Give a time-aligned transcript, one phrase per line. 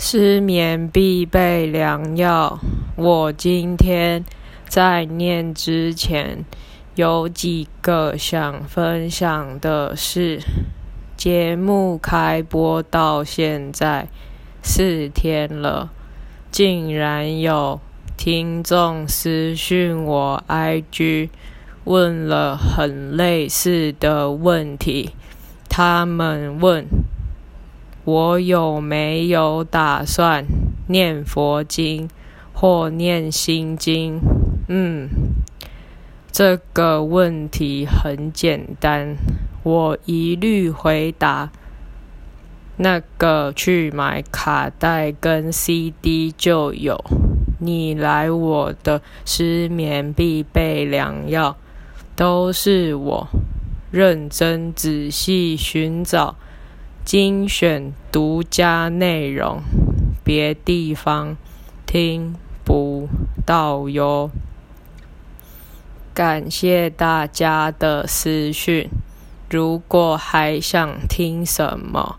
[0.00, 2.60] 失眠必备良药。
[2.94, 4.24] 我今天
[4.68, 6.44] 在念之前，
[6.94, 10.40] 有几个想分享的是，
[11.16, 14.06] 节目开播到现在
[14.62, 15.90] 四天了，
[16.52, 17.80] 竟然有
[18.16, 21.30] 听众私讯我 IG，
[21.82, 25.10] 问了很类似的问题。
[25.68, 26.86] 他们问。
[28.10, 30.46] 我有没有打算
[30.86, 32.08] 念佛经
[32.54, 34.18] 或念心经？
[34.66, 35.10] 嗯，
[36.32, 39.14] 这个问题很简单，
[39.62, 41.50] 我一律回答：
[42.78, 46.98] 那个去买卡带跟 CD 就有。
[47.60, 51.58] 你来我的失眠必备良药，
[52.16, 53.28] 都是我
[53.90, 56.36] 认真仔细寻找。
[57.08, 59.62] 精选独家内容，
[60.22, 61.38] 别地方
[61.86, 62.34] 听
[62.66, 63.08] 不
[63.46, 64.30] 到哟。
[66.12, 68.90] 感谢大家的私讯，
[69.48, 72.18] 如果还想听什么，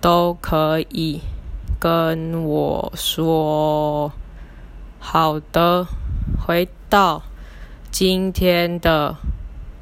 [0.00, 1.20] 都可以
[1.78, 4.12] 跟我说。
[4.98, 5.86] 好的，
[6.40, 7.22] 回到
[7.90, 9.16] 今天的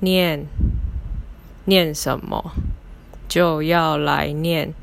[0.00, 0.44] 念
[1.66, 2.50] 念什么？
[3.30, 4.74] 就要来念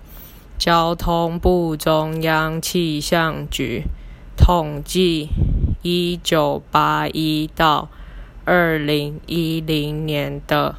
[0.57, 3.83] 交通部中央气象局
[4.37, 5.27] 统计，
[5.81, 7.89] 一九八一到
[8.45, 10.75] 二零一零年的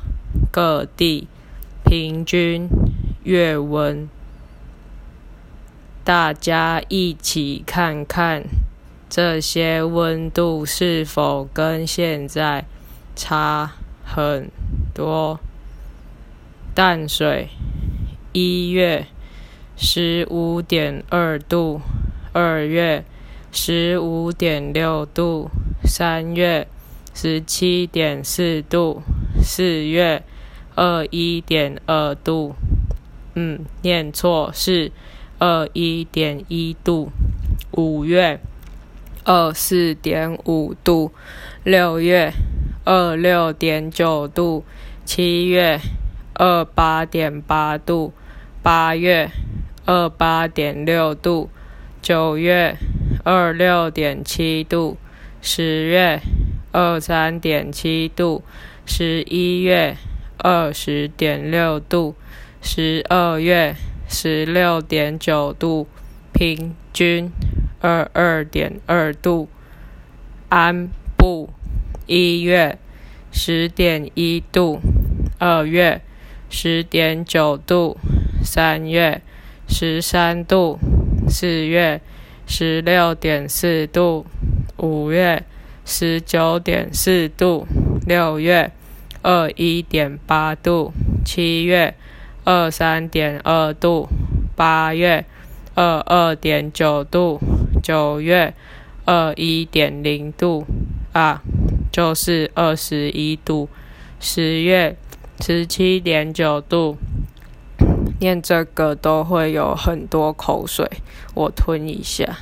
[0.50, 1.28] 各地
[1.84, 2.66] 平均
[3.22, 4.08] 月温，
[6.02, 8.44] 大家一起看看
[9.10, 12.64] 这些温度是否跟现在
[13.14, 14.50] 差很
[14.94, 15.38] 多。
[16.74, 17.48] 淡水
[18.32, 19.06] 一月
[19.76, 21.80] 十五点二度，
[22.32, 23.04] 二月
[23.50, 25.50] 十五点六度，
[25.84, 26.68] 三月
[27.14, 29.02] 十七点四度，
[29.42, 30.22] 四月
[30.74, 32.54] 二一点二度。
[33.34, 34.92] 嗯，念错是
[35.38, 37.10] 二一点一度。
[37.70, 38.40] 五月
[39.24, 41.12] 二四点五度，
[41.64, 42.32] 六月
[42.84, 44.64] 二六点九度，
[45.04, 45.80] 七月。
[46.38, 48.12] 二八点八度，
[48.62, 49.28] 八月
[49.86, 51.50] 二八点六度，
[52.00, 52.76] 九月
[53.24, 54.96] 二六点七度，
[55.42, 56.20] 十月
[56.70, 58.44] 二三点七度，
[58.86, 59.96] 十一月
[60.36, 62.14] 二十点六度，
[62.62, 63.74] 十二月
[64.08, 65.88] 十六点九度，
[66.32, 67.32] 平均
[67.80, 69.48] 二二点二度。
[70.48, 71.50] 安布
[72.06, 72.78] 一月
[73.32, 74.78] 十点一度，
[75.40, 76.00] 二月。
[76.50, 77.98] 十点九度，
[78.42, 79.20] 三月
[79.68, 80.78] 十三度，
[81.28, 82.00] 四月
[82.46, 84.24] 十六点四度，
[84.78, 85.44] 五月
[85.84, 87.66] 十九点四度，
[88.06, 88.70] 六月
[89.22, 90.92] 二一点八度，
[91.24, 91.94] 七月
[92.44, 94.08] 二三点二度，
[94.56, 95.26] 八月
[95.74, 97.38] 二二点九度，
[97.82, 98.54] 九月
[99.04, 100.64] 二一点零度，
[101.12, 101.42] 啊，
[101.92, 103.68] 就是二十一度，
[104.18, 104.96] 十月。
[105.40, 106.98] 十七点九度，
[108.20, 110.86] 念这个都会有很多口水，
[111.34, 112.36] 我吞一下。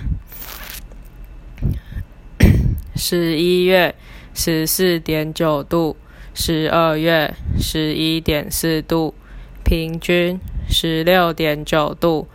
[2.97, 3.95] 十一月
[4.35, 5.97] 十四点九度，
[6.35, 9.15] 十二月十一点四度，
[9.63, 12.27] 平均十六点九度。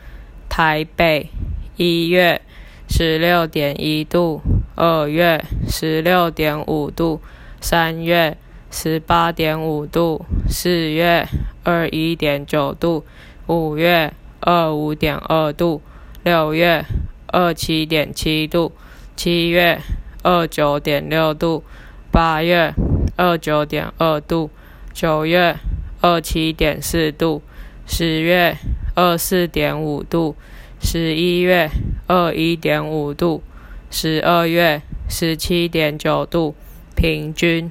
[0.47, 1.29] 台北
[1.77, 2.41] 一月
[2.87, 4.41] 十六点一度，
[4.75, 7.19] 二月十六点五度，
[7.59, 8.37] 三月。
[8.73, 11.27] 十八点五度，四月
[11.63, 13.03] 二一点九度，
[13.47, 15.81] 五月二五点二度，
[16.23, 16.85] 六月
[17.27, 18.71] 二七点七度，
[19.17, 19.81] 七月
[20.23, 21.65] 二九点六度，
[22.11, 22.73] 八月
[23.17, 24.49] 二九点二度，
[24.93, 25.57] 九月
[25.99, 27.41] 二七点四度，
[27.85, 28.55] 十月
[28.95, 30.37] 二四点五度，
[30.79, 31.69] 十一月
[32.07, 33.43] 二一点五度，
[33.89, 36.55] 十二月十七点九度，
[36.95, 37.67] 平均。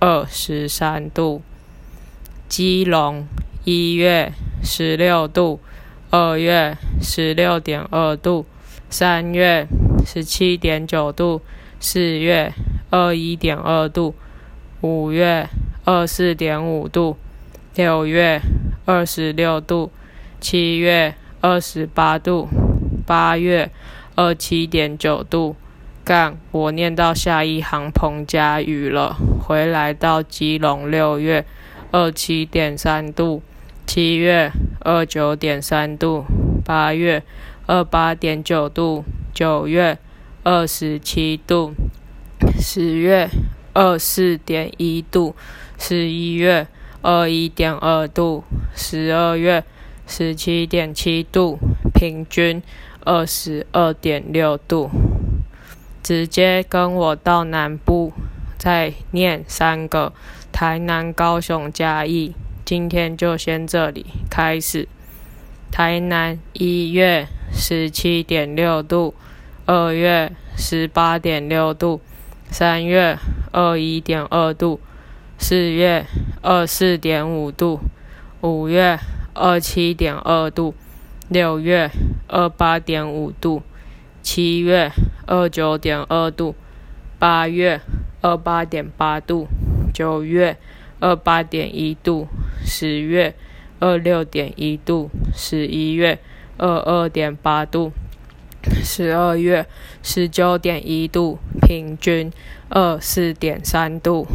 [0.00, 1.42] 二十三度，
[2.48, 3.26] 基隆
[3.64, 5.58] 一月十六度，
[6.10, 8.46] 二月十六点二度，
[8.88, 9.66] 三月
[10.06, 11.42] 十七点九度，
[11.80, 12.54] 四月
[12.90, 14.14] 二一点二度，
[14.82, 15.48] 五月
[15.84, 17.16] 二四点五度，
[17.74, 18.40] 六月
[18.84, 19.90] 二十六度，
[20.40, 22.48] 七月二十八度，
[23.04, 23.68] 八月
[24.14, 25.56] 二七点九度。
[26.08, 29.14] 干，我念到下一行彭佳雨了。
[29.46, 31.44] 回来到基隆，六月
[31.90, 33.42] 二七点三度，
[33.86, 34.50] 七月
[34.80, 36.24] 二九点三度，
[36.64, 37.22] 八月
[37.66, 39.98] 二八点九度，九月
[40.44, 41.74] 二十七度，
[42.58, 43.28] 十月
[43.74, 45.36] 二四点一度，
[45.78, 46.66] 十一月
[47.02, 48.44] 二一点二度，
[48.74, 49.62] 十二月
[50.06, 51.58] 十七点七度，
[51.92, 52.62] 平均
[53.04, 54.88] 二十二点六度。
[56.02, 58.12] 直接跟我到南部，
[58.56, 60.12] 再念三个：
[60.52, 62.34] 台南、高雄、嘉义。
[62.64, 64.88] 今天就先这里开始。
[65.70, 69.14] 台南一月十七点六度，
[69.66, 72.00] 二月十八点六度，
[72.50, 73.18] 三月
[73.52, 74.80] 二一点二度，
[75.38, 76.06] 四月
[76.42, 77.80] 二四点五度，
[78.40, 78.98] 五月
[79.34, 80.74] 二七点二度，
[81.28, 81.90] 六月
[82.26, 83.62] 二八点五度。
[84.22, 84.90] 七月
[85.28, 86.54] 二九点二度，
[87.18, 87.82] 八月
[88.22, 89.46] 二八点八度，
[89.92, 90.56] 九月
[91.00, 92.26] 二八点一度，
[92.64, 93.34] 十月
[93.78, 96.18] 二六点一度，十一月
[96.56, 97.92] 二二点八度，
[98.82, 99.66] 十二月
[100.02, 102.32] 十九点一度，平均
[102.70, 104.26] 二四点三度。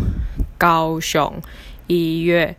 [0.59, 1.41] 高雄
[1.87, 2.55] 一月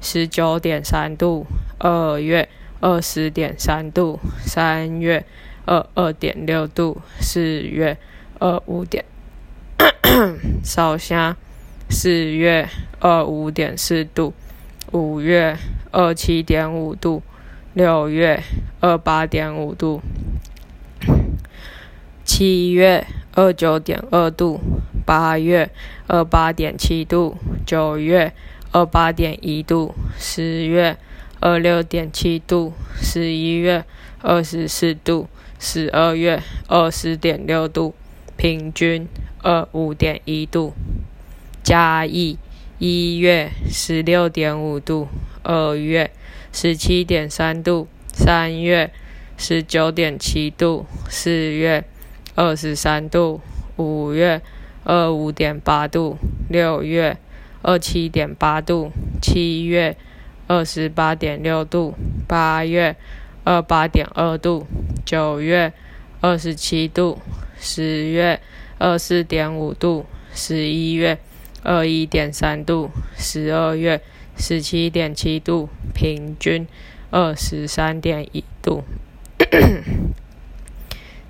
[0.00, 1.46] 十九点三度，
[1.78, 2.48] 二月
[2.80, 5.24] 二十点三度，三月。
[5.66, 7.98] 二二点六度，四月
[8.38, 9.04] 二五点，
[10.62, 11.36] 烧虾，
[11.90, 12.68] 四月
[13.00, 14.32] 二五点四度，
[14.92, 15.56] 五月
[15.90, 17.20] 二七点五度，
[17.74, 18.40] 六月
[18.78, 20.00] 二八点五度，
[22.24, 23.04] 七月
[23.34, 24.60] 二九点二度，
[25.04, 25.68] 八月
[26.06, 27.36] 二八点七度，
[27.66, 28.32] 九月
[28.70, 30.96] 二八点一度，十月
[31.40, 32.72] 二六点七度，
[33.02, 33.84] 十一月
[34.22, 35.28] 二十四度。
[35.58, 37.94] 十二月二十点六度，
[38.36, 39.08] 平均
[39.42, 40.74] 二五点一度。
[41.62, 42.38] 嘉义
[42.78, 45.08] 一月十六点五度，
[45.42, 46.10] 二月
[46.52, 48.92] 十七点三度，三月
[49.36, 51.84] 十九点七度，四月
[52.34, 53.40] 二十三度，
[53.76, 54.42] 五月
[54.84, 56.18] 二五点八度，
[56.48, 57.16] 六月
[57.62, 58.92] 二七点八度，
[59.22, 59.96] 七月
[60.46, 61.94] 二十八点六度，
[62.28, 62.96] 八月。
[63.48, 64.66] 二八点二度，
[65.06, 65.72] 九月
[66.20, 67.22] 二十七度，
[67.60, 68.40] 十月
[68.78, 70.04] 二四点五度，
[70.34, 71.16] 十一月
[71.62, 74.02] 二一点三度，十二月
[74.36, 76.66] 十七点七度，平均
[77.10, 78.82] 二十三点一度。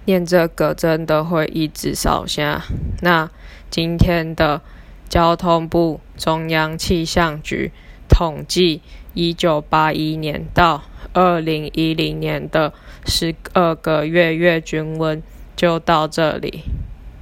[0.06, 2.64] 念这个真的会一直烧下。
[3.02, 3.30] 那
[3.68, 4.62] 今天的
[5.10, 7.72] 交通部中央气象局
[8.08, 8.80] 统计，
[9.12, 10.84] 一九八一年到。
[11.16, 12.74] 二零一零年的
[13.06, 15.22] 十二个月月均温
[15.56, 16.60] 就到这里，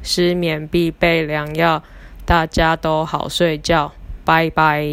[0.02, 1.81] 失眠必备良药，
[2.26, 3.93] 大家都好睡觉，
[4.25, 4.85] 拜拜。